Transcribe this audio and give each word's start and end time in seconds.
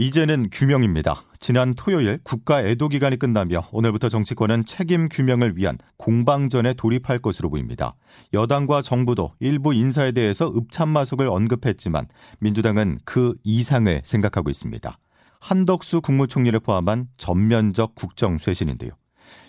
이제는 0.00 0.48
규명입니다. 0.52 1.24
지난 1.40 1.74
토요일 1.74 2.20
국가 2.22 2.62
애도 2.62 2.88
기간이 2.88 3.16
끝나며 3.16 3.68
오늘부터 3.72 4.08
정치권은 4.08 4.64
책임 4.64 5.08
규명을 5.08 5.56
위한 5.56 5.76
공방전에 5.96 6.74
돌입할 6.74 7.18
것으로 7.18 7.50
보입니다. 7.50 7.96
여당과 8.32 8.82
정부도 8.82 9.32
일부 9.40 9.74
인사에 9.74 10.12
대해서 10.12 10.52
읍참마속을 10.54 11.28
언급했지만 11.28 12.06
민주당은 12.38 13.00
그 13.04 13.34
이상을 13.42 14.02
생각하고 14.04 14.50
있습니다. 14.50 14.98
한덕수 15.40 16.00
국무총리를 16.00 16.60
포함한 16.60 17.08
전면적 17.16 17.96
국정 17.96 18.38
쇄신인데요. 18.38 18.92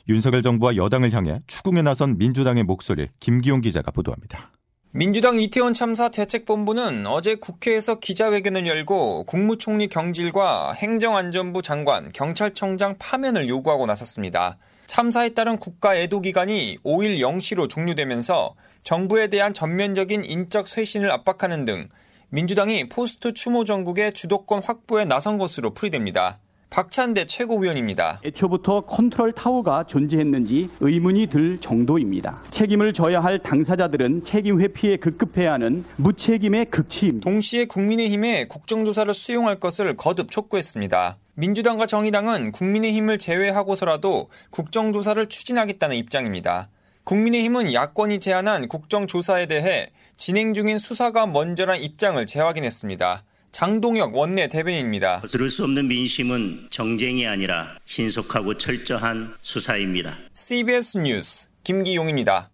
윤석열 0.08 0.42
정부와 0.42 0.78
여당을 0.78 1.14
향해 1.14 1.42
추궁에 1.46 1.84
나선 1.84 2.18
민주당의 2.18 2.64
목소리 2.64 3.08
김기용 3.20 3.62
기자가 3.62 3.92
보도합니다. 3.92 4.52
민주당 4.92 5.40
이태원 5.40 5.76
참사 5.76 6.10
대책본부는 6.10 7.06
어제 7.06 7.36
국회에서 7.36 8.00
기자회견을 8.00 8.66
열고 8.66 9.26
국무총리 9.26 9.88
경질과 9.88 10.74
행정안전부 10.74 11.62
장관, 11.62 12.12
경찰청장 12.12 12.96
파면을 12.98 13.48
요구하고 13.48 13.86
나섰습니다. 13.86 14.58
참사에 14.88 15.30
따른 15.36 15.60
국가 15.60 15.96
애도 15.96 16.22
기간이 16.22 16.80
5일 16.84 17.20
0시로 17.20 17.70
종료되면서 17.70 18.56
정부에 18.82 19.28
대한 19.28 19.54
전면적인 19.54 20.24
인적 20.26 20.68
쇄신을 20.68 21.12
압박하는 21.12 21.66
등 21.66 21.90
민주당이 22.30 22.90
post 22.90 23.34
추모 23.34 23.66
정국의 23.66 24.14
주도권 24.14 24.64
확보에 24.64 25.06
나선 25.06 25.38
것으로 25.38 25.76
풀이됩니다. 25.76 26.40
박찬대 26.70 27.26
최고위원입니다. 27.26 28.22
애초부터 28.24 28.82
컨트롤 28.82 29.32
타워가 29.32 29.86
존재했는지 29.86 30.70
의문이 30.80 31.28
들 31.28 31.60
정도입니다. 31.60 32.44
책임을 32.52 32.94
져야 32.94 33.22
할 33.22 33.40
당사자들은 33.40 34.24
책임 34.24 34.62
회피에 34.62 34.98
급급해 34.98 35.54
하는 35.54 35.84
무책임의 35.98 36.66
극치입니다. 36.66 37.30
동시에 37.30 37.66
국민의힘에 37.66 38.48
국정조사를 38.48 39.12
수용할 39.14 39.60
것을 39.60 39.98
거듭 39.98 40.30
촉구했습니다. 40.30 41.18
민주당과 41.34 41.88
정의당은 41.88 42.52
국민의힘을 42.52 43.18
제외하고서라도 43.18 44.28
국정조사를 44.52 45.28
추진하겠다는 45.28 45.96
입장입니다. 45.96 46.70
국민의힘은 47.06 47.74
야권이 47.74 48.20
제안한 48.20 48.68
국정조사에 48.68 49.48
대해 49.48 49.90
진행 50.18 50.54
중인 50.54 50.78
수사가 50.78 51.26
먼저란 51.26 51.82
입장을 51.82 52.24
재확인했습니다. 52.24 53.24
장동혁 53.60 54.16
원내 54.16 54.48
대변인입니다. 54.48 55.20
거스를 55.20 55.50
수 55.50 55.66
없는 55.66 55.90
민심은 55.90 56.68
정쟁이 56.70 57.28
아니라 57.28 57.78
신속하고 57.84 58.58
철저한 58.58 59.34
수사입니다. 59.42 60.18
CBS 60.34 61.00
뉴스 61.00 61.50
김기용입니다. 61.66 62.52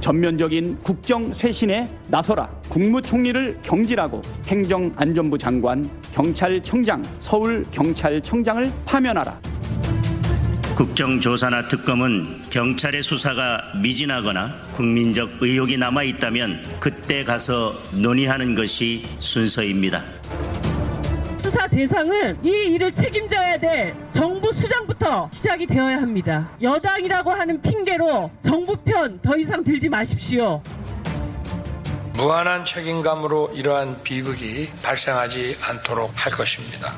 전면적인 0.00 0.80
국정 0.82 1.32
쇄신에 1.32 1.88
나서라. 2.08 2.48
국무총리를 2.70 3.60
경질하고 3.62 4.20
행정안전부 4.48 5.38
장관, 5.38 5.88
경찰청장, 6.12 7.04
서울경찰청장을 7.20 8.68
파면하라. 8.84 9.40
국정조사나 10.76 11.68
특검은 11.68 12.42
경찰의 12.50 13.04
수사가 13.04 13.72
미진하거나 13.80 14.62
국민적 14.72 15.30
의혹이 15.40 15.78
남아 15.78 16.02
있다면 16.02 16.78
그때 16.80 17.22
가서 17.22 17.72
논의하는 17.92 18.56
것이 18.56 19.06
순서입니다. 19.20 20.02
수사 21.38 21.68
대상은 21.68 22.36
이 22.42 22.48
일을 22.50 22.92
책임져야 22.92 23.58
될 23.58 23.94
정부 24.10 24.52
수장부터 24.52 25.30
시작이 25.32 25.66
되어야 25.66 25.98
합니다. 25.98 26.50
여당이라고 26.60 27.30
하는 27.30 27.62
핑계로 27.62 28.30
정부 28.42 28.76
편 28.76 29.20
더 29.22 29.36
이상 29.36 29.62
들지 29.62 29.88
마십시오. 29.88 30.60
무한한 32.14 32.64
책임감으로 32.64 33.52
이러한 33.54 34.02
비극이 34.02 34.70
발생하지 34.82 35.56
않도록 35.62 36.12
할 36.14 36.32
것입니다. 36.32 36.96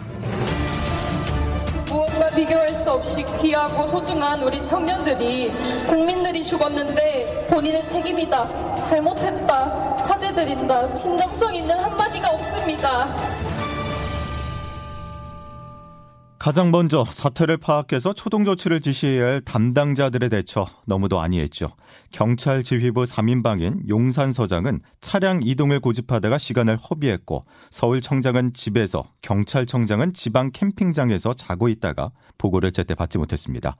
비교할 2.37 2.75
수 2.75 2.91
없이 2.91 3.25
귀하고 3.41 3.87
소중한 3.87 4.43
우리 4.43 4.63
청년들이 4.63 5.51
국민들이 5.87 6.45
죽었는데 6.45 7.47
본인의 7.49 7.87
책임이다. 7.87 8.77
잘못했다. 8.83 9.97
사죄드린다. 10.07 10.93
진정성 10.93 11.55
있는 11.55 11.79
한마디가 11.79 12.29
없습니다. 12.33 13.07
가장 16.47 16.71
먼저 16.71 17.05
사태를 17.05 17.57
파악해서 17.57 18.13
초동 18.13 18.45
조치를 18.45 18.81
지시해야 18.81 19.25
할 19.25 19.41
담당자들의 19.41 20.31
대처 20.31 20.65
너무도 20.85 21.21
아니했죠. 21.21 21.73
경찰 22.13 22.63
지휘부 22.63 23.03
3인방인 23.03 23.89
용산 23.89 24.33
서장은 24.33 24.79
차량 25.01 25.41
이동을 25.43 25.81
고집하다가 25.81 26.39
시간을 26.39 26.77
허비했고 26.77 27.41
서울청장은 27.71 28.53
집에서 28.53 29.11
경찰청장은 29.23 30.13
지방 30.13 30.53
캠핑장에서 30.53 31.33
자고 31.33 31.69
있다가 31.69 32.13
보고를 32.39 32.71
제때 32.71 32.95
받지 32.95 33.19
못했습니다. 33.19 33.77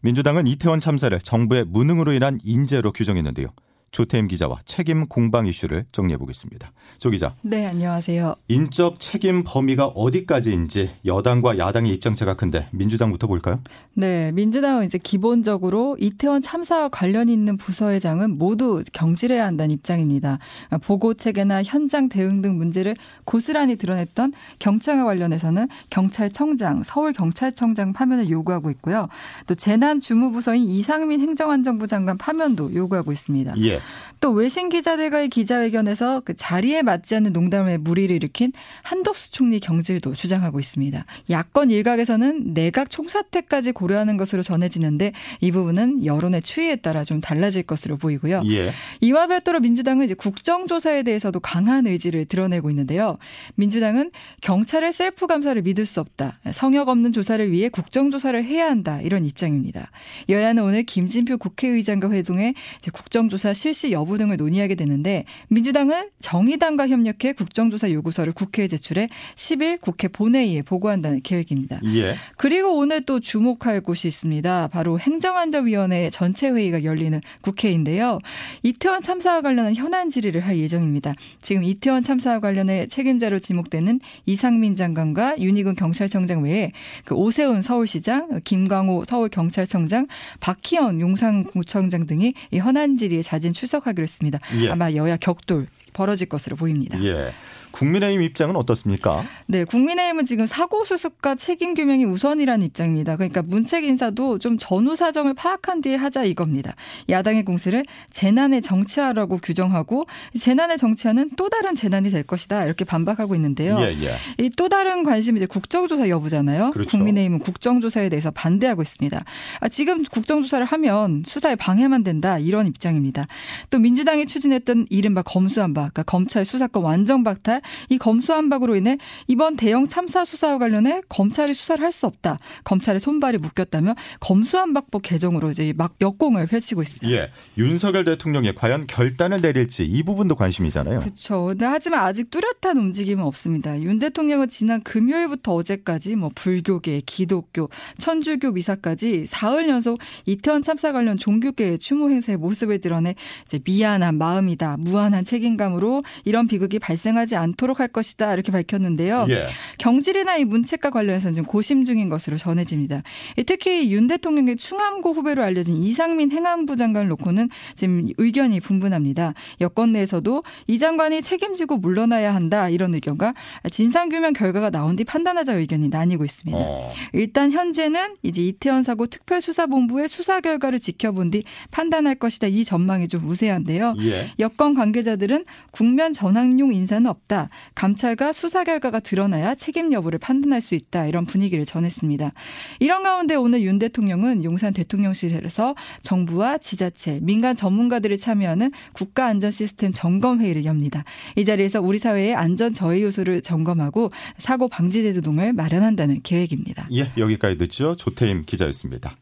민주당은 0.00 0.46
이태원 0.46 0.80
참사를 0.80 1.20
정부의 1.20 1.66
무능으로 1.66 2.14
인한 2.14 2.38
인재로 2.42 2.92
규정했는데요. 2.92 3.48
조태임 3.90 4.28
기자와 4.28 4.58
책임 4.64 5.06
공방 5.06 5.46
이슈를 5.46 5.86
정리해 5.90 6.18
보겠습니다. 6.18 6.70
조 6.98 7.10
기자. 7.10 7.34
네, 7.42 7.66
안녕하세요. 7.66 8.34
인적 8.48 9.00
책임 9.00 9.42
범위가 9.42 9.86
어디까지인지 9.86 10.90
여당과 11.06 11.56
야당의 11.58 11.92
입장차가 11.94 12.34
큰데 12.34 12.68
민주당부터 12.72 13.26
볼까요? 13.26 13.60
네, 13.94 14.32
민주당은 14.32 14.84
이제 14.84 14.98
기본적으로 14.98 15.96
이태원 15.98 16.42
참사와 16.42 16.90
관련 16.90 17.28
있는 17.28 17.56
부서회장은 17.56 18.36
모두 18.36 18.82
경질해야 18.92 19.46
한다는 19.46 19.72
입장입니다. 19.72 20.38
보고 20.82 21.14
체계나 21.14 21.62
현장 21.62 22.08
대응 22.08 22.42
등 22.42 22.58
문제를 22.58 22.96
고스란히 23.24 23.76
드러냈던 23.76 24.32
경찰과 24.58 25.04
관련해서는 25.04 25.68
경찰청장, 25.88 26.82
서울경찰청장 26.82 27.94
파면을 27.94 28.28
요구하고 28.28 28.70
있고요. 28.72 29.08
또 29.46 29.54
재난주무부서인 29.54 30.64
이상민 30.64 31.20
행정안전부 31.20 31.86
장관 31.86 32.18
파면도 32.18 32.74
요구하고 32.74 33.12
있습니다. 33.12 33.54
예. 33.62 33.75
또 34.20 34.30
외신 34.32 34.68
기자들과의 34.68 35.28
기자회견에서 35.28 36.22
그 36.24 36.34
자리에 36.34 36.82
맞지 36.82 37.16
않는 37.16 37.32
농담에 37.32 37.76
무리를 37.76 38.14
일으킨 38.14 38.52
한덕수 38.82 39.30
총리 39.32 39.60
경질도 39.60 40.14
주장하고 40.14 40.58
있습니다. 40.58 41.04
야권 41.30 41.70
일각에서는 41.70 42.54
내각 42.54 42.90
총사태까지 42.90 43.72
고려하는 43.72 44.16
것으로 44.16 44.42
전해지는데 44.42 45.12
이 45.40 45.52
부분은 45.52 46.04
여론의 46.04 46.42
추이에 46.42 46.76
따라 46.76 47.04
좀 47.04 47.20
달라질 47.20 47.62
것으로 47.62 47.98
보이고요. 47.98 48.42
예. 48.46 48.72
이와 49.00 49.26
별도로 49.26 49.60
민주당은 49.60 50.06
이제 50.06 50.14
국정조사에 50.14 51.02
대해서도 51.02 51.40
강한 51.40 51.86
의지를 51.86 52.24
드러내고 52.24 52.70
있는데요. 52.70 53.18
민주당은 53.56 54.10
경찰의 54.40 54.92
셀프 54.92 55.26
감사를 55.26 55.60
믿을 55.62 55.84
수 55.84 56.00
없다. 56.00 56.38
성역 56.52 56.88
없는 56.88 57.12
조사를 57.12 57.52
위해 57.52 57.68
국정조사를 57.68 58.42
해야 58.44 58.66
한다. 58.66 59.00
이런 59.02 59.24
입장입니다. 59.24 59.90
여야는 60.28 60.62
오늘 60.62 60.82
김진표 60.84 61.38
국회의장과 61.38 62.10
회동해 62.10 62.54
국정조사 62.92 63.52
실시 63.66 63.90
여부 63.90 64.16
등을 64.16 64.36
논의하게 64.36 64.76
되는데 64.76 65.24
민주당은 65.48 66.10
정의당과 66.20 66.86
협력해 66.86 67.32
국정조사 67.32 67.90
요구서를 67.90 68.32
국회에 68.32 68.68
제출해 68.68 69.08
10일 69.34 69.80
국회 69.80 70.06
본회의에 70.06 70.62
보고한다는 70.62 71.20
계획입니다. 71.22 71.80
예. 71.96 72.14
그리고 72.36 72.76
오늘 72.76 73.04
또 73.04 73.18
주목할 73.18 73.80
곳이 73.80 74.06
있습니다. 74.06 74.68
바로 74.68 75.00
행정안전위원회 75.00 76.10
전체 76.10 76.48
회의가 76.48 76.84
열리는 76.84 77.20
국회인데요. 77.40 78.20
이태원 78.62 79.02
참사와 79.02 79.42
관련한 79.42 79.74
현안 79.74 80.10
질의를 80.10 80.42
할 80.42 80.58
예정입니다. 80.58 81.14
지금 81.42 81.64
이태원 81.64 82.04
참사와 82.04 82.38
관련해 82.38 82.86
책임자로 82.86 83.40
지목되는 83.40 83.98
이상민 84.26 84.76
장관과 84.76 85.40
윤희근 85.40 85.74
경찰청장 85.74 86.44
외에 86.44 86.70
그 87.04 87.16
오세훈 87.16 87.62
서울시장, 87.62 88.42
김광호 88.44 89.06
서울경찰청장, 89.08 90.06
박희연 90.38 91.00
용산구청장 91.00 92.06
등이 92.06 92.34
이 92.52 92.58
현안 92.58 92.96
질의에 92.96 93.22
자진 93.22 93.52
출석하기로 93.56 94.02
했습니다. 94.02 94.38
예. 94.60 94.70
아마 94.70 94.92
여야 94.92 95.16
격돌 95.16 95.66
벌어질 95.92 96.28
것으로 96.28 96.56
보입니다. 96.56 97.02
예. 97.02 97.32
국민의힘 97.76 98.22
입장은 98.22 98.56
어떻습니까? 98.56 99.24
네, 99.46 99.64
국민의힘은 99.64 100.24
지금 100.24 100.46
사고 100.46 100.84
수습과 100.84 101.34
책임 101.34 101.74
규명이 101.74 102.06
우선이라는 102.06 102.64
입장입니다. 102.66 103.16
그러니까 103.16 103.42
문책 103.42 103.84
인사도 103.84 104.38
좀 104.38 104.56
전후 104.58 104.96
사정을 104.96 105.34
파악한 105.34 105.82
뒤에 105.82 105.96
하자 105.96 106.24
이겁니다. 106.24 106.74
야당의 107.10 107.44
공세를 107.44 107.84
재난의 108.10 108.62
정치화라고 108.62 109.38
규정하고 109.38 110.06
재난의 110.38 110.78
정치화는 110.78 111.30
또 111.36 111.50
다른 111.50 111.74
재난이 111.74 112.10
될 112.10 112.22
것이다 112.22 112.64
이렇게 112.64 112.84
반박하고 112.84 113.34
있는데요. 113.34 113.78
예, 113.80 113.94
예. 114.02 114.14
이또 114.42 114.68
다른 114.68 115.02
관심이 115.02 115.38
이제 115.38 115.46
국정조사 115.46 116.08
여부잖아요. 116.08 116.70
그렇죠. 116.70 116.96
국민의힘은 116.96 117.40
국정조사에 117.40 118.08
대해서 118.08 118.30
반대하고 118.30 118.80
있습니다. 118.80 119.22
아, 119.60 119.68
지금 119.68 120.02
국정조사를 120.02 120.64
하면 120.64 121.24
수사에 121.26 121.56
방해만 121.56 122.04
된다 122.04 122.38
이런 122.38 122.66
입장입니다. 122.66 123.26
또 123.68 123.78
민주당이 123.78 124.26
추진했던 124.26 124.86
이른바 124.88 125.20
검수한박, 125.22 125.92
그러니까 125.92 126.02
검찰 126.04 126.44
수사권 126.44 126.82
완전 126.82 127.22
박탈, 127.22 127.60
이 127.88 127.98
검수 127.98 128.32
한박으로 128.32 128.76
인해 128.76 128.98
이번 129.26 129.56
대형 129.56 129.88
참사 129.88 130.24
수사와 130.24 130.58
관련해 130.58 131.02
검찰이 131.08 131.52
수사를 131.52 131.84
할 131.84 131.96
수 131.96 132.06
없다. 132.06 132.38
검찰의 132.64 133.00
손발이 133.00 133.38
묶였다며 133.38 133.94
검수 134.20 134.58
한박법 134.58 135.00
개정으로 135.00 135.50
이제 135.50 135.72
막 135.74 135.94
역공을 136.00 136.46
펼치고 136.46 136.82
있습니다. 136.82 137.10
예. 137.10 137.30
윤석열 137.56 138.04
대통령이 138.04 138.54
과연 138.54 138.86
결단을 138.86 139.40
내릴지 139.40 139.86
이 139.86 140.02
부분도 140.02 140.34
관심이잖아요. 140.34 141.00
그렇죠. 141.00 141.54
하지만 141.58 142.00
아직 142.00 142.30
뚜렷한 142.30 142.76
움직임은 142.76 143.24
없습니다. 143.24 143.80
윤 143.80 143.98
대통령은 143.98 144.50
지난 144.50 144.82
금요일부터 144.82 145.54
어제까지 145.54 146.16
뭐 146.16 146.30
불교계, 146.34 147.00
기독교, 147.06 147.70
천주교 147.98 148.52
미사까지 148.52 149.24
사흘 149.24 149.68
연속 149.70 149.98
이태원 150.26 150.60
참사 150.60 150.92
관련 150.92 151.16
종교계 151.16 151.78
추모 151.78 152.10
행사의 152.10 152.36
모습을 152.36 152.80
드러내 152.80 153.14
이제 153.46 153.58
미안한 153.64 154.18
마음이다, 154.18 154.76
무한한 154.78 155.24
책임감으로 155.24 156.02
이런 156.24 156.46
비극이 156.46 156.78
발생하지 156.78 157.36
않 157.36 157.45
도록 157.54 157.80
할 157.80 157.88
것이다 157.88 158.32
이렇게 158.32 158.52
밝혔는데요. 158.52 159.26
예. 159.28 159.44
경질이나 159.78 160.36
이 160.36 160.44
문책과 160.44 160.90
관련해서는 160.90 161.34
지금 161.34 161.46
고심 161.46 161.84
중인 161.84 162.08
것으로 162.08 162.36
전해집니다. 162.36 163.02
특히 163.46 163.92
윤 163.92 164.06
대통령의 164.06 164.56
충암고 164.56 165.12
후배로 165.12 165.42
알려진 165.42 165.76
이상민 165.76 166.32
행안부 166.32 166.76
장관을 166.76 167.08
놓고는 167.08 167.50
지금 167.74 168.08
의견이 168.16 168.60
분분합니다. 168.60 169.34
여권 169.60 169.92
내에서도 169.92 170.42
이 170.66 170.78
장관이 170.78 171.22
책임지고 171.22 171.76
물러나야 171.78 172.34
한다 172.34 172.68
이런 172.68 172.94
의견과 172.94 173.34
진상규명 173.70 174.32
결과가 174.32 174.70
나온 174.70 174.96
뒤 174.96 175.04
판단하자 175.04 175.54
의견이 175.54 175.88
나뉘고 175.88 176.24
있습니다. 176.24 176.58
어. 176.58 176.90
일단 177.12 177.52
현재는 177.52 178.14
이제 178.22 178.42
이태원 178.42 178.82
사고 178.82 179.06
특별수사본부의 179.06 180.08
수사 180.08 180.40
결과를 180.40 180.78
지켜본 180.78 181.30
뒤 181.30 181.44
판단할 181.70 182.14
것이다 182.16 182.46
이 182.46 182.64
전망이 182.64 183.08
좀 183.08 183.28
우세한데요. 183.28 183.94
예. 184.00 184.32
여권 184.38 184.74
관계자들은 184.74 185.44
국면 185.70 186.12
전환용 186.12 186.72
인사는 186.72 187.06
없 187.06 187.26
다. 187.36 187.50
감찰과 187.74 188.32
수사 188.32 188.64
결과가 188.64 189.00
드러나야 189.00 189.54
책임 189.56 189.92
여부를 189.92 190.18
판단할 190.18 190.62
수 190.62 190.74
있다. 190.74 191.06
이런 191.06 191.26
분위기를 191.26 191.66
전했습니다. 191.66 192.32
이런 192.80 193.02
가운데 193.02 193.34
오늘 193.34 193.60
윤 193.60 193.78
대통령은 193.78 194.42
용산 194.42 194.72
대통령실에서 194.72 195.74
정부와 196.02 196.56
지자체, 196.56 197.18
민간 197.20 197.54
전문가들이 197.54 198.18
참여하는 198.18 198.72
국가안전시스템 198.94 199.92
점검회의를 199.92 200.64
엽니다. 200.64 201.04
이 201.36 201.44
자리에서 201.44 201.82
우리 201.82 201.98
사회의 201.98 202.34
안전 202.34 202.72
저해 202.72 203.02
요소를 203.02 203.42
점검하고 203.42 204.10
사고 204.38 204.68
방지 204.68 205.02
제도 205.02 205.20
등을 205.20 205.52
마련한다는 205.52 206.22
계획입니다. 206.22 206.88
예, 206.94 207.12
여기까지 207.18 207.58
듣죠. 207.58 207.96
조태임 207.96 208.44
기자였습니다. 208.46 209.16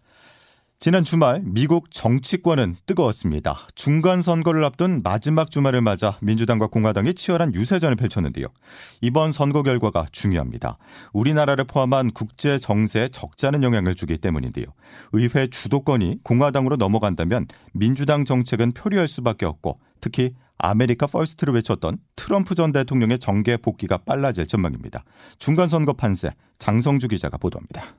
지난 0.80 1.02
주말 1.02 1.40
미국 1.44 1.90
정치권은 1.90 2.76
뜨거웠습니다. 2.84 3.54
중간 3.74 4.20
선거를 4.20 4.62
앞둔 4.64 5.00
마지막 5.02 5.50
주말을 5.50 5.80
맞아 5.80 6.18
민주당과 6.20 6.66
공화당이 6.66 7.14
치열한 7.14 7.54
유세전을 7.54 7.96
펼쳤는데요. 7.96 8.48
이번 9.00 9.32
선거 9.32 9.62
결과가 9.62 10.06
중요합니다. 10.12 10.76
우리나라를 11.14 11.64
포함한 11.64 12.10
국제 12.10 12.58
정세에 12.58 13.08
적잖은 13.08 13.62
영향을 13.62 13.94
주기 13.94 14.18
때문인데요. 14.18 14.66
의회 15.12 15.46
주도권이 15.46 16.18
공화당으로 16.22 16.76
넘어간다면 16.76 17.46
민주당 17.72 18.26
정책은 18.26 18.72
표류할 18.72 19.08
수밖에 19.08 19.46
없고 19.46 19.80
특히 20.02 20.34
America 20.58 21.06
First를 21.06 21.54
외쳤던 21.54 21.96
트럼프 22.14 22.54
전 22.54 22.72
대통령의 22.72 23.20
정계 23.20 23.56
복귀가 23.56 23.98
빨라질 23.98 24.46
전망입니다. 24.46 25.04
중간 25.38 25.70
선거 25.70 25.94
판세 25.94 26.30
장성주 26.58 27.08
기자가 27.08 27.38
보도합니다. 27.38 27.94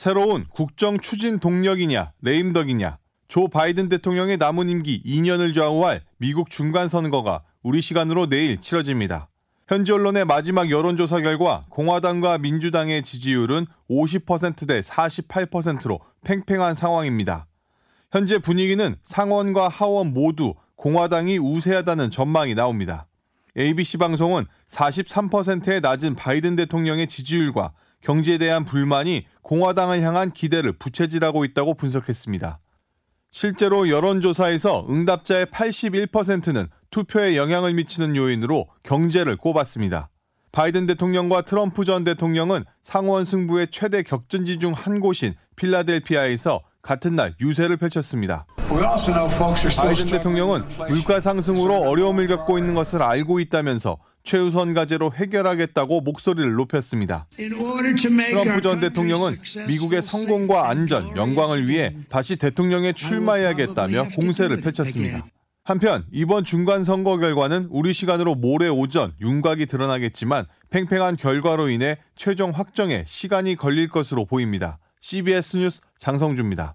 새로운 0.00 0.46
국정 0.48 0.98
추진 0.98 1.40
동력이냐 1.40 2.12
레임덕이냐 2.22 2.96
조 3.28 3.48
바이든 3.48 3.90
대통령의 3.90 4.38
남은 4.38 4.70
임기 4.70 5.02
2년을 5.04 5.54
좌우할 5.54 6.00
미국 6.16 6.48
중간 6.48 6.88
선거가 6.88 7.42
우리 7.62 7.82
시간으로 7.82 8.26
내일 8.30 8.62
치러집니다. 8.62 9.28
현지 9.68 9.92
언론의 9.92 10.24
마지막 10.24 10.70
여론조사 10.70 11.20
결과 11.20 11.60
공화당과 11.68 12.38
민주당의 12.38 13.02
지지율은 13.02 13.66
50%대 13.90 14.80
48%로 14.80 16.00
팽팽한 16.24 16.74
상황입니다. 16.74 17.46
현재 18.10 18.38
분위기는 18.38 18.96
상원과 19.02 19.68
하원 19.68 20.14
모두 20.14 20.54
공화당이 20.76 21.36
우세하다는 21.36 22.10
전망이 22.10 22.54
나옵니다. 22.54 23.06
ABC 23.54 23.98
방송은 23.98 24.46
43%의 24.66 25.82
낮은 25.82 26.14
바이든 26.14 26.56
대통령의 26.56 27.06
지지율과 27.06 27.74
경제에 28.02 28.38
대한 28.38 28.64
불만이 28.64 29.26
공화당을 29.42 30.02
향한 30.02 30.30
기대를 30.30 30.72
부채질하고 30.72 31.44
있다고 31.44 31.74
분석했습니다. 31.74 32.58
실제로 33.30 33.88
여론조사에서 33.88 34.86
응답자의 34.90 35.46
81%는 35.46 36.68
투표에 36.90 37.36
영향을 37.36 37.74
미치는 37.74 38.16
요인으로 38.16 38.66
경제를 38.82 39.36
꼽았습니다. 39.36 40.08
바이든 40.52 40.86
대통령과 40.86 41.42
트럼프 41.42 41.84
전 41.84 42.02
대통령은 42.02 42.64
상원 42.82 43.24
승부의 43.24 43.68
최대 43.70 44.02
격전지 44.02 44.58
중 44.58 44.72
한 44.72 44.98
곳인 44.98 45.34
필라델피아에서 45.54 46.62
같은 46.82 47.14
날 47.14 47.34
유세를 47.40 47.76
펼쳤습니다. 47.76 48.46
바이든 48.56 50.06
대통령은 50.06 50.64
물가 50.88 51.20
상승으로 51.20 51.74
어려움을 51.82 52.26
겪고 52.26 52.58
있는 52.58 52.74
것을 52.74 53.02
알고 53.02 53.38
있다면서 53.38 53.98
최우선 54.22 54.74
과제로 54.74 55.12
해결하겠다고 55.12 56.02
목소리를 56.02 56.52
높였습니다. 56.52 57.26
트럼프 57.36 58.62
전 58.62 58.80
대통령은 58.80 59.38
미국의 59.66 60.02
성공과 60.02 60.68
안전, 60.68 61.16
영광을 61.16 61.68
위해 61.68 61.96
다시 62.08 62.36
대통령에 62.36 62.92
출마해야겠다며 62.92 64.08
공세를 64.16 64.60
펼쳤습니다. 64.60 65.24
한편 65.62 66.04
이번 66.10 66.44
중간 66.44 66.84
선거 66.84 67.16
결과는 67.16 67.68
우리 67.70 67.92
시간으로 67.92 68.34
모레 68.34 68.68
오전 68.68 69.12
윤곽이 69.20 69.66
드러나겠지만 69.66 70.46
팽팽한 70.70 71.16
결과로 71.16 71.68
인해 71.68 71.98
최종 72.16 72.50
확정에 72.50 73.04
시간이 73.06 73.56
걸릴 73.56 73.88
것으로 73.88 74.24
보입니다. 74.24 74.78
CBS 75.00 75.58
뉴스 75.58 75.80
장성주입니다. 75.98 76.74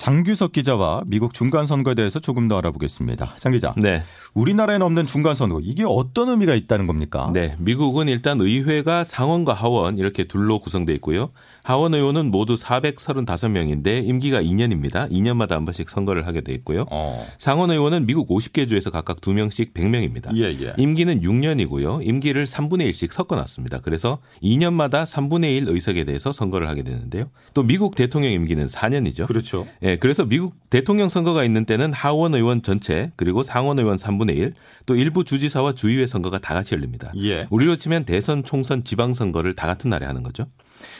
장규석 0.00 0.52
기자와 0.52 1.02
미국 1.04 1.34
중간 1.34 1.66
선거에 1.66 1.94
대해서 1.94 2.20
조금 2.20 2.48
더 2.48 2.56
알아보겠습니다. 2.56 3.34
장 3.36 3.52
기자. 3.52 3.74
네. 3.76 4.02
우리나라에는 4.32 4.86
없는 4.86 5.04
중간 5.04 5.34
선거 5.34 5.60
이게 5.62 5.84
어떤 5.86 6.30
의미가 6.30 6.54
있다는 6.54 6.86
겁니까? 6.86 7.28
네. 7.34 7.54
미국은 7.58 8.08
일단 8.08 8.40
의회가 8.40 9.04
상원과 9.04 9.52
하원 9.52 9.98
이렇게 9.98 10.24
둘로 10.24 10.58
구성돼 10.58 10.94
있고요. 10.94 11.32
하원 11.62 11.92
의원은 11.92 12.30
모두 12.30 12.54
435명인데 12.54 14.08
임기가 14.08 14.40
2년입니다. 14.40 15.10
2년마다 15.10 15.50
한 15.50 15.66
번씩 15.66 15.90
선거를 15.90 16.26
하게 16.26 16.40
돼 16.40 16.54
있고요. 16.54 16.86
어. 16.90 17.26
상원 17.36 17.70
의원은 17.70 18.06
미국 18.06 18.30
50개 18.30 18.66
주에서 18.66 18.90
각각 18.90 19.20
2명씩 19.20 19.74
100명입니다. 19.74 20.34
예, 20.34 20.44
예. 20.64 20.72
임기는 20.78 21.20
6년이고요. 21.20 22.06
임기를 22.06 22.46
3분의 22.46 22.90
1씩 22.90 23.12
섞어 23.12 23.36
놨습니다. 23.36 23.80
그래서 23.80 24.18
2년마다 24.42 25.04
3분의 25.04 25.56
1 25.58 25.68
의석에 25.68 26.04
대해서 26.04 26.32
선거를 26.32 26.70
하게 26.70 26.84
되는데요. 26.84 27.26
또 27.52 27.62
미국 27.62 27.94
대통령 27.94 28.32
임기는 28.32 28.66
4년이죠. 28.66 29.26
그렇죠. 29.26 29.66
예, 29.82 29.89
그래서 29.96 30.24
미국 30.24 30.54
대통령 30.70 31.08
선거가 31.08 31.44
있는 31.44 31.64
때는 31.64 31.92
하원 31.92 32.34
의원 32.34 32.62
전체 32.62 33.10
그리고 33.16 33.42
상원 33.42 33.78
의원 33.78 33.96
3분의 33.96 34.36
1, 34.36 34.54
또 34.86 34.94
일부 34.94 35.24
주지사와 35.24 35.74
주의회 35.74 36.06
선거가 36.06 36.38
다 36.38 36.54
같이 36.54 36.74
열립니다. 36.74 37.12
예. 37.16 37.46
우리로 37.50 37.76
치면 37.76 38.04
대선, 38.04 38.44
총선, 38.44 38.84
지방 38.84 39.14
선거를 39.14 39.54
다 39.54 39.66
같은 39.66 39.90
날에 39.90 40.06
하는 40.06 40.22
거죠. 40.22 40.46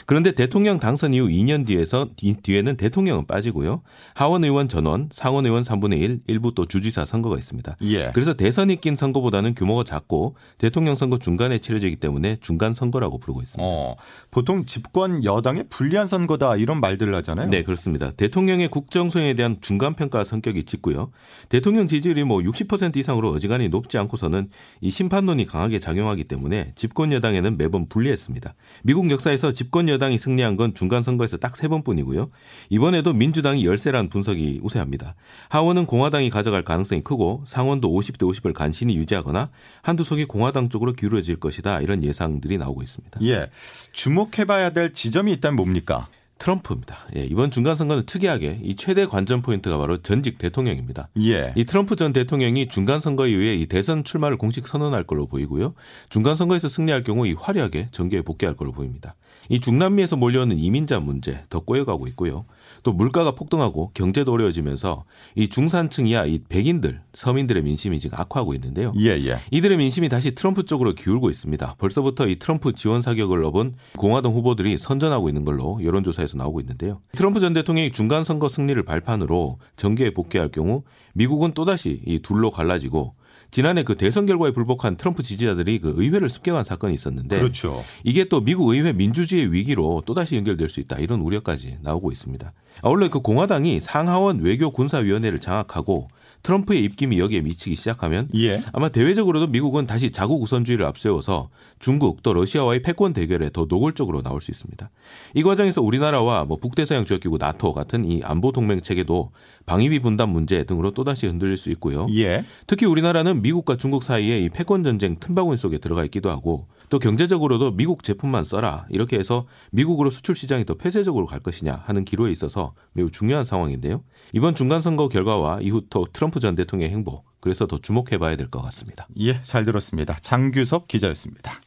그런데 0.07 0.33
대통령 0.33 0.79
당선 0.79 1.15
이후 1.15 1.29
2년 1.29 1.67
뒤에서 1.67 2.09
뒤에는 2.43 2.77
대통령은 2.77 3.27
빠지고요. 3.27 3.83
하원 4.15 4.45
의원 4.45 4.69
전원, 4.69 5.09
상원 5.13 5.47
의원 5.47 5.63
3분의 5.63 5.99
1, 6.01 6.21
일부 6.27 6.55
또 6.55 6.67
주지사 6.67 7.05
선거가 7.05 7.37
있습니다. 7.37 7.77
예. 7.83 8.11
그래서 8.13 8.35
대선이 8.35 8.81
낀 8.81 8.97
선거보다는 8.97 9.55
규모가 9.55 9.85
작고 9.85 10.37
대통령 10.59 10.97
선거 10.97 11.19
중간에 11.19 11.59
치러지기 11.59 11.97
때문에 11.97 12.39
중간 12.41 12.75
선거라고 12.75 13.19
부르고 13.19 13.43
있습니다. 13.43 13.65
어, 13.65 13.97
보통 14.31 14.65
집권 14.67 15.25
여당의 15.25 15.65
불리한 15.71 16.07
선거다 16.07 16.57
이런 16.57 16.81
말들을 16.81 17.15
하잖아요. 17.17 17.49
네, 17.49 17.63
그렇습니다. 17.63 18.11
대통령의 18.11 18.69
국정 18.69 19.09
수행에 19.11 19.35
대한 19.35 19.59
중간 19.61 19.95
평가 19.95 20.25
성격이 20.25 20.65
짙고요. 20.65 21.11
대통령 21.49 21.87
지지율이 21.87 22.25
뭐 22.25 22.39
60% 22.39 22.97
이상으로 22.97 23.31
어지간히 23.31 23.69
높지 23.69 23.99
않고서는 23.99 24.49
이 24.81 24.91
심판론이 24.91 25.47
강하게 25.47 25.79
작용하기 25.79 26.25
때문에 26.25 26.73
집권 26.75 27.13
여당에는 27.13 27.57
매번 27.57 27.89
불리했습니다. 27.89 28.55
미국 28.83 29.11
역사에서 29.11 29.53
집 29.53 29.70
집권 29.71 29.89
여당이 29.89 30.19
승리한 30.19 30.57
건 30.57 30.75
중간 30.75 31.05
선거에서 31.05 31.37
딱 31.37 31.57
세 31.61 31.69
번뿐이고요. 31.69 32.31
이번에도 32.71 33.13
민주당이 33.13 33.65
열세라는 33.67 34.09
분석이 34.09 34.61
우세합니다. 34.63 35.15
하원은 35.51 35.85
공화당이 35.87 36.31
가져갈 36.31 36.65
가능성이 36.65 37.03
크고 37.03 37.45
상원도 37.47 37.89
50대 37.91 38.23
50을 38.23 38.53
간신히 38.55 38.97
유지하거나 38.97 39.51
한두 39.83 40.03
석이 40.03 40.25
공화당 40.25 40.71
쪽으로 40.71 40.95
기울어질 40.95 41.37
것이다 41.37 41.81
이런 41.83 42.03
예상들이 42.03 42.57
나오고 42.59 42.83
있습니다. 42.83 43.21
예, 43.25 43.51
주목해봐야 43.93 44.71
될 44.71 44.93
지점이 44.95 45.33
있다면 45.33 45.57
뭡니까? 45.57 46.09
트럼프입니다. 46.39 46.97
예, 47.17 47.25
이번 47.25 47.51
중간 47.51 47.77
선거는 47.77 48.07
특이하게 48.07 48.61
이 48.63 48.75
최대 48.75 49.05
관전 49.05 49.43
포인트가 49.43 49.77
바로 49.77 49.99
전직 49.99 50.39
대통령입니다. 50.39 51.11
예. 51.21 51.53
이 51.55 51.65
트럼프 51.67 51.97
전 51.97 52.15
대통령이 52.15 52.69
중간 52.69 52.99
선거 53.01 53.27
이후에 53.27 53.55
이 53.55 53.67
대선 53.67 54.03
출마를 54.03 54.39
공식 54.39 54.67
선언할 54.67 55.05
걸로 55.05 55.27
보이고요. 55.27 55.75
중간 56.09 56.37
선거에서 56.37 56.69
승리할 56.69 57.05
경우 57.05 57.27
이 57.27 57.35
화려하게 57.35 57.89
정계에 57.93 58.23
복귀할 58.23 58.57
걸로 58.57 58.73
보입니다. 58.73 59.15
이 59.49 59.59
중남미에서 59.59 60.17
몰려오는 60.17 60.59
이민자 60.59 61.01
문제 61.01 61.45
더 61.51 61.61
꼬여가고 61.61 62.07
있고요. 62.09 62.45
또 62.83 62.93
물가가 62.93 63.33
폭등하고 63.33 63.91
경제도 63.95 64.33
어려워지면서 64.33 65.05
이 65.35 65.49
중산층이야 65.49 66.27
이 66.27 66.39
백인들 66.49 67.01
서민들의 67.15 67.63
민심이 67.63 67.99
지금 67.99 68.19
악화하고 68.19 68.55
있는데요. 68.55 68.93
예, 68.99 69.09
예. 69.27 69.39
이들의 69.51 69.77
민심이 69.77 70.09
다시 70.09 70.35
트럼프 70.35 70.65
쪽으로 70.65 70.95
기울고 70.95 71.31
있습니다. 71.31 71.75
벌써부터 71.79 72.29
이 72.29 72.39
트럼프 72.39 72.73
지원 72.73 73.03
사격을 73.03 73.41
넣은 73.43 73.75
공화당 73.97 74.33
후보들이 74.33 74.79
선전하고 74.79 75.29
있는 75.29 75.45
걸로 75.45 75.81
여론조사에서 75.83 76.39
나오고 76.39 76.61
있는데요. 76.61 77.01
트럼프 77.13 77.41
전 77.41 77.53
대통령이 77.53 77.91
중간 77.91 78.25
선거 78.25 78.49
승리를 78.49 78.81
발판으로 78.85 79.59
정계에 79.77 80.11
복귀할 80.11 80.51
경우 80.51 80.85
미국은 81.15 81.53
또다시 81.53 82.03
이 82.07 82.21
둘로 82.21 82.51
갈라지고 82.51 83.15
지난해 83.51 83.83
그 83.83 83.97
대선 83.97 84.27
결과에 84.27 84.53
불복한 84.53 84.97
트럼프 84.97 85.23
지지자들이 85.23 85.81
그 85.81 85.95
의회를 85.97 86.29
습격한 86.29 86.65
사건이 86.65 86.95
있었는데 86.95 87.39
그렇죠. 87.39 87.85
이게 88.05 88.25
또 88.25 88.41
미국 88.41 88.69
의회 88.71 88.93
민주주의 88.93 89.53
위기로 89.53 90.03
또다시 90.07 90.37
연결될 90.37 90.69
수 90.69 90.81
있다 90.81 90.99
이런 90.99 91.21
우려까지 91.21 91.79
나오고 91.83 92.13
있습니다. 92.13 92.53
아, 92.83 92.89
원래 92.89 93.09
그 93.09 93.21
공화당이 93.21 93.81
상하원 93.81 94.41
외교 94.41 94.71
군사위원회를 94.71 95.41
장악하고 95.41 96.09
트럼프의 96.43 96.83
입김이 96.85 97.19
여기에 97.19 97.43
미치기 97.43 97.77
시작하면 97.77 98.29
예. 98.35 98.61
아마 98.73 98.89
대외적으로도 98.89 99.49
미국은 99.49 99.87
다시 99.87 100.11
자국 100.11 100.43
우선주의를 100.43 100.87
앞세워서 100.87 101.51
중국 101.79 102.23
또 102.23 102.33
러시아와의 102.33 102.83
패권 102.83 103.13
대결에 103.13 103.51
더 103.53 103.67
노골적으로 103.69 104.23
나올 104.23 104.41
수 104.41 104.51
있습니다. 104.51 104.91
이 105.35 105.43
과정에서 105.43 105.83
우리나라와 105.83 106.45
뭐 106.45 106.57
북대서양 106.59 107.05
지역기구 107.05 107.39
나토 107.39 107.73
같은 107.73 108.05
이 108.05 108.21
안보 108.25 108.53
동맹 108.53 108.81
체계도 108.81 109.33
방위비 109.67 110.01
분담 110.01 110.31
문제 110.31 110.65
등으로 110.65 110.91
또다시 110.93 111.27
흔들릴 111.27 111.57
수 111.57 111.71
있고요. 111.71 112.07
예. 112.15 112.45
특히 112.67 112.87
우리나라는 112.87 113.43
미국과 113.43 113.77
중국 113.77 114.03
사이에 114.03 114.39
이 114.39 114.49
패권 114.49 114.83
전쟁 114.83 115.17
틈바구니 115.19 115.57
속에 115.57 115.79
들어가 115.79 116.05
있기도 116.05 116.31
하고 116.31 116.67
또 116.91 116.99
경제적으로도 116.99 117.71
미국 117.71 118.03
제품만 118.03 118.45
써라 118.45 118.85
이렇게 118.91 119.17
해서 119.19 119.47
미국으로 119.71 120.11
수출 120.11 120.35
시장이 120.35 120.65
더 120.67 120.75
폐쇄적으로 120.75 121.25
갈 121.27 121.41
것이냐 121.41 121.83
하는 121.87 122.05
기로에 122.05 122.31
있어서 122.33 122.75
매우 122.93 123.11
중요한 123.11 123.45
상황인데요. 123.45 124.03
이번 124.33 124.55
중간 124.55 124.83
선거 124.83 125.09
결과와 125.09 125.61
이후 125.63 125.83
또 125.89 126.07
트럼프 126.13 126.41
전 126.41 126.55
대통령의 126.55 126.93
행보 126.93 127.23
그래서 127.41 127.67
더 127.67 127.79
주목해 127.79 128.19
봐야 128.19 128.37
될 128.37 128.51
것 128.51 128.61
같습니다. 128.63 129.07
예, 129.21 129.41
잘 129.43 129.65
들었습니다. 129.65 130.17
장규섭 130.21 130.89
기자였습니다. 130.89 131.61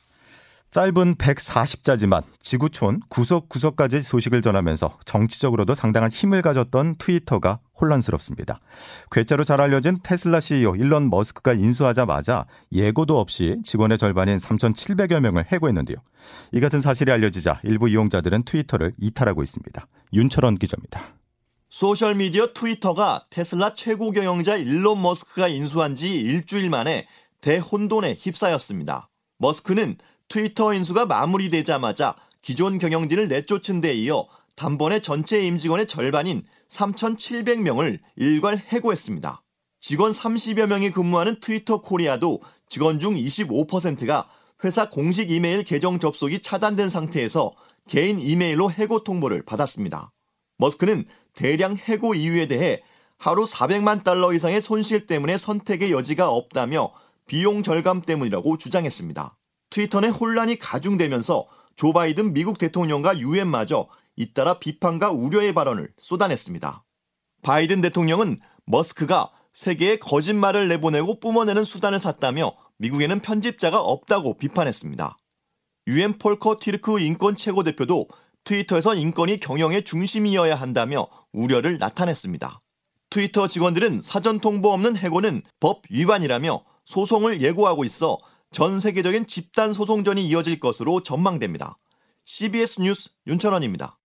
짧은 0.73 1.17
140자지만 1.17 2.23
지구촌 2.39 2.99
구석구석까지 3.07 4.01
소식을 4.01 4.41
전하면서 4.41 4.97
정치적으로도 5.05 5.75
상당한 5.75 6.09
힘을 6.09 6.41
가졌던 6.41 6.95
트위터가 6.97 7.59
혼란스럽습니다. 7.79 8.59
괴짜로 9.11 9.43
잘 9.43 9.61
알려진 9.61 9.99
테슬라 10.01 10.39
CEO 10.39 10.75
일론 10.75 11.11
머스크가 11.11 11.53
인수하자마자 11.53 12.47
예고도 12.71 13.19
없이 13.19 13.59
직원의 13.63 13.99
절반인 13.99 14.39
3,700여 14.39 15.19
명을 15.19 15.45
해고했는데요. 15.51 15.97
이 16.53 16.59
같은 16.59 16.81
사실이 16.81 17.11
알려지자 17.11 17.61
일부 17.65 17.87
이용자들은 17.87 18.41
트위터를 18.41 18.93
이탈하고 18.99 19.43
있습니다. 19.43 19.87
윤철원 20.11 20.55
기자입니다. 20.55 21.13
소셜미디어 21.69 22.53
트위터가 22.55 23.21
테슬라 23.29 23.75
최고 23.75 24.09
경영자 24.09 24.55
일론 24.55 25.03
머스크가 25.03 25.49
인수한 25.49 25.93
지 25.93 26.19
일주일 26.19 26.71
만에 26.71 27.05
대혼돈에 27.41 28.15
휩싸였습니다. 28.17 29.11
머스크는 29.37 29.97
트위터 30.33 30.73
인수가 30.73 31.05
마무리되자마자 31.05 32.15
기존 32.41 32.79
경영진을 32.79 33.27
내쫓은 33.27 33.81
데 33.81 33.93
이어 33.93 34.27
단번에 34.55 34.99
전체 34.99 35.45
임직원의 35.45 35.85
절반인 35.85 36.43
3,700명을 36.69 37.99
일괄 38.15 38.57
해고했습니다. 38.57 39.43
직원 39.79 40.11
30여 40.11 40.65
명이 40.65 40.89
근무하는 40.89 41.39
트위터 41.39 41.81
코리아도 41.81 42.41
직원 42.67 42.97
중 42.97 43.13
25%가 43.13 44.27
회사 44.63 44.89
공식 44.89 45.29
이메일 45.29 45.63
계정 45.63 45.99
접속이 45.99 46.41
차단된 46.41 46.89
상태에서 46.89 47.51
개인 47.87 48.19
이메일로 48.19 48.71
해고 48.71 49.03
통보를 49.03 49.43
받았습니다. 49.45 50.11
머스크는 50.57 51.05
대량 51.35 51.77
해고 51.77 52.15
이유에 52.15 52.47
대해 52.47 52.81
하루 53.19 53.43
400만 53.45 54.03
달러 54.03 54.33
이상의 54.33 54.63
손실 54.63 55.05
때문에 55.05 55.37
선택의 55.37 55.91
여지가 55.91 56.31
없다며 56.31 56.91
비용 57.27 57.61
절감 57.61 58.01
때문이라고 58.01 58.57
주장했습니다. 58.57 59.37
트위터 59.73 60.01
내 60.01 60.07
혼란이 60.07 60.57
가중되면서 60.57 61.47
조 61.75 61.93
바이든 61.93 62.33
미국 62.33 62.59
대통령과 62.59 63.17
유엔마저 63.17 63.87
잇따라 64.15 64.59
비판과 64.59 65.09
우려의 65.09 65.53
발언을 65.53 65.91
쏟아냈습니다. 65.97 66.83
바이든 67.41 67.81
대통령은 67.81 68.37
머스크가 68.67 69.31
세계에 69.51 69.95
거짓말을 69.97 70.67
내보내고 70.67 71.19
뿜어내는 71.19 71.63
수단을 71.63 71.99
샀다며 71.99 72.51
미국에는 72.77 73.19
편집자가 73.21 73.79
없다고 73.79 74.37
비판했습니다. 74.37 75.17
유엔 75.87 76.19
폴커 76.19 76.59
티르크 76.61 76.99
인권 76.99 77.35
최고대표도 77.35 78.07
트위터에서 78.43 78.93
인권이 78.93 79.37
경영의 79.37 79.85
중심이어야 79.85 80.53
한다며 80.53 81.07
우려를 81.31 81.79
나타냈습니다. 81.79 82.61
트위터 83.09 83.47
직원들은 83.47 84.03
사전 84.03 84.39
통보 84.39 84.71
없는 84.71 84.97
해고는 84.97 85.41
법 85.59 85.81
위반이라며 85.89 86.63
소송을 86.85 87.41
예고하고 87.41 87.83
있어 87.85 88.19
전 88.53 88.79
세계적인 88.79 89.25
집단 89.25 89.73
소송전이 89.73 90.25
이어질 90.27 90.59
것으로 90.59 91.01
전망됩니다. 91.01 91.77
CBS 92.23 92.81
뉴스 92.81 93.09
윤철원입니다. 93.27 93.97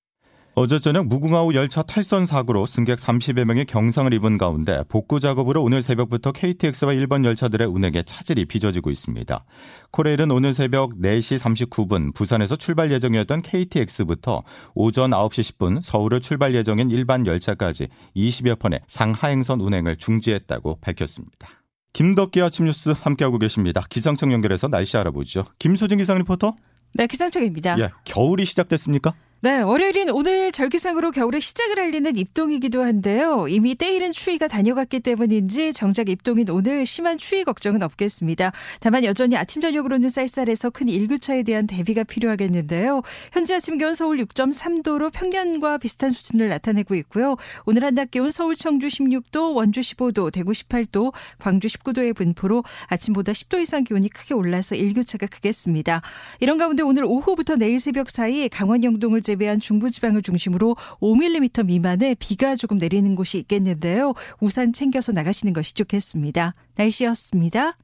어제 0.54 0.80
저녁 0.80 1.06
무궁화호 1.06 1.54
열차 1.54 1.82
탈선 1.82 2.26
사고로 2.26 2.66
승객 2.66 2.98
30여 2.98 3.44
명이 3.44 3.66
경상을 3.66 4.12
입은 4.12 4.38
가운데 4.38 4.82
복구 4.88 5.20
작업으로 5.20 5.62
오늘 5.62 5.82
새벽부터 5.82 6.32
KTX와 6.32 6.94
일본 6.94 7.24
열차들의 7.24 7.64
운행에 7.68 8.02
차질이 8.02 8.44
빚어지고 8.44 8.90
있습니다. 8.90 9.44
코레일은 9.92 10.32
오늘 10.32 10.54
새벽 10.54 10.96
4시 10.96 11.38
39분 11.38 12.12
부산에서 12.12 12.56
출발 12.56 12.90
예정이었던 12.90 13.42
KTX부터 13.42 14.42
오전 14.74 15.10
9시 15.12 15.58
10분 15.58 15.80
서울을 15.80 16.20
출발 16.20 16.54
예정인 16.56 16.90
일반 16.90 17.24
열차까지 17.24 17.88
20여 18.16 18.58
편의 18.58 18.80
상하행선 18.88 19.60
운행을 19.60 19.96
중지했다고 19.96 20.78
밝혔습니다. 20.80 21.57
김덕기 21.92 22.40
아침 22.42 22.66
뉴스 22.66 22.90
함께하고 22.90 23.38
계십니다. 23.38 23.84
기상청 23.88 24.32
연결해서 24.32 24.68
날씨 24.68 24.96
알아보죠. 24.96 25.46
김수진 25.58 25.98
기상 25.98 26.18
리포터. 26.18 26.54
네, 26.94 27.06
기상청입니다. 27.06 27.78
예, 27.80 27.90
겨울이 28.04 28.44
시작됐습니까? 28.44 29.14
네, 29.40 29.60
월요일인 29.60 30.10
오늘 30.10 30.50
절기상으로 30.50 31.12
겨울의 31.12 31.40
시작을 31.40 31.78
알리는 31.78 32.16
입동이기도 32.16 32.82
한데요. 32.82 33.46
이미 33.46 33.76
때이른 33.76 34.10
추위가 34.10 34.48
다녀갔기 34.48 34.98
때문인지 34.98 35.72
정작 35.74 36.08
입동인 36.08 36.50
오늘 36.50 36.84
심한 36.84 37.18
추위 37.18 37.44
걱정은 37.44 37.84
없겠습니다. 37.84 38.50
다만 38.80 39.04
여전히 39.04 39.36
아침 39.36 39.62
저녁으로는 39.62 40.08
쌀쌀해서 40.08 40.70
큰 40.70 40.88
일교차에 40.88 41.44
대한 41.44 41.68
대비가 41.68 42.02
필요하겠는데요. 42.02 43.02
현재 43.32 43.54
아침 43.54 43.78
기온 43.78 43.94
서울 43.94 44.16
6.3도로 44.16 45.12
평년과 45.12 45.78
비슷한 45.78 46.10
수준을 46.10 46.48
나타내고 46.48 46.96
있고요. 46.96 47.36
오늘 47.64 47.84
한낮 47.84 48.10
기온 48.10 48.32
서울 48.32 48.56
청주 48.56 48.88
16도, 48.88 49.54
원주 49.54 49.78
15도, 49.82 50.32
대구 50.32 50.50
18도, 50.50 51.12
광주 51.38 51.68
19도의 51.68 52.16
분포로 52.16 52.64
아침보다 52.88 53.30
10도 53.30 53.62
이상 53.62 53.84
기온이 53.84 54.08
크게 54.08 54.34
올라서 54.34 54.74
일교차가 54.74 55.28
크겠습니다. 55.28 56.02
이런 56.40 56.58
가운데 56.58 56.82
오늘 56.82 57.04
오후부터 57.04 57.54
내일 57.54 57.78
새벽 57.78 58.10
사이 58.10 58.48
강원 58.48 58.82
영동을 58.82 59.27
제외한 59.28 59.60
중부지방을 59.60 60.22
중심으로 60.22 60.74
5mm 61.00 61.66
미만의 61.66 62.16
비가 62.18 62.54
조금 62.54 62.78
내리는 62.78 63.14
곳이 63.14 63.36
있겠는데요. 63.38 64.14
우산 64.40 64.72
챙겨서 64.72 65.12
나가시는 65.12 65.52
것이 65.52 65.74
좋겠습니다. 65.74 66.54
날씨였습니다. 66.76 67.76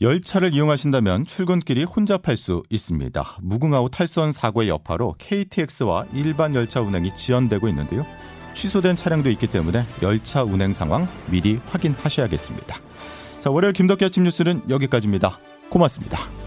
열차를 0.00 0.54
이용하신다면 0.54 1.24
출근길이 1.24 1.84
혼잡할 1.84 2.36
수 2.36 2.62
있습니다. 2.70 3.38
무궁화호 3.40 3.88
탈선 3.88 4.32
사고의 4.32 4.68
여파로 4.68 5.16
KTX와 5.18 6.06
일반 6.12 6.54
열차 6.54 6.80
운행이 6.80 7.14
지연되고 7.16 7.68
있는데요. 7.68 8.06
취소된 8.54 8.94
차량도 8.94 9.28
있기 9.30 9.48
때문에 9.48 9.84
열차 10.02 10.44
운행 10.44 10.72
상황 10.72 11.08
미리 11.26 11.58
확인하셔야겠습니다. 11.66 12.76
자, 13.40 13.50
월요일 13.50 13.72
김덕기 13.72 14.04
아침 14.04 14.22
뉴스는 14.22 14.62
여기까지입니다. 14.68 15.38
고맙습니다. 15.68 16.41